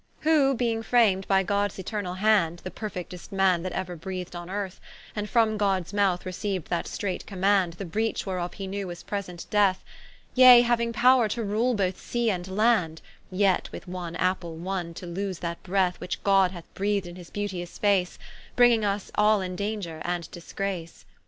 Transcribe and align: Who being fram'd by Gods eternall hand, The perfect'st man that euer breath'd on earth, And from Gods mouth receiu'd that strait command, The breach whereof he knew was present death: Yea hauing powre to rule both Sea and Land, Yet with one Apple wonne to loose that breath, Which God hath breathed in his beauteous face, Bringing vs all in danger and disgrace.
Who 0.21 0.55
being 0.55 0.81
fram'd 0.81 1.27
by 1.27 1.43
Gods 1.43 1.77
eternall 1.77 2.15
hand, 2.15 2.61
The 2.63 2.71
perfect'st 2.71 3.31
man 3.31 3.61
that 3.61 3.71
euer 3.71 3.95
breath'd 3.95 4.35
on 4.35 4.49
earth, 4.49 4.81
And 5.15 5.29
from 5.29 5.57
Gods 5.57 5.93
mouth 5.93 6.23
receiu'd 6.25 6.65
that 6.69 6.87
strait 6.87 7.27
command, 7.27 7.73
The 7.73 7.85
breach 7.85 8.25
whereof 8.25 8.55
he 8.55 8.65
knew 8.65 8.87
was 8.87 9.03
present 9.03 9.45
death: 9.51 9.83
Yea 10.33 10.63
hauing 10.63 10.91
powre 10.91 11.29
to 11.29 11.43
rule 11.43 11.75
both 11.75 12.01
Sea 12.01 12.31
and 12.31 12.47
Land, 12.47 13.03
Yet 13.29 13.71
with 13.71 13.87
one 13.87 14.15
Apple 14.15 14.55
wonne 14.55 14.95
to 14.95 15.05
loose 15.05 15.37
that 15.37 15.61
breath, 15.61 15.99
Which 16.01 16.23
God 16.23 16.49
hath 16.49 16.65
breathed 16.73 17.05
in 17.05 17.15
his 17.15 17.29
beauteous 17.29 17.77
face, 17.77 18.17
Bringing 18.55 18.81
vs 18.81 19.11
all 19.13 19.39
in 19.41 19.55
danger 19.55 20.01
and 20.03 20.31
disgrace. 20.31 21.05